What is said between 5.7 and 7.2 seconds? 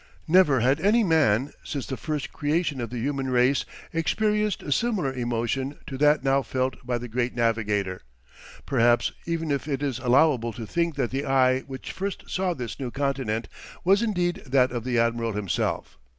to that now felt by the